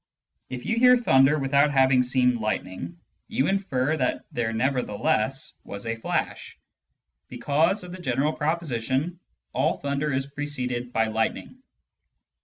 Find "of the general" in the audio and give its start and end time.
7.83-8.33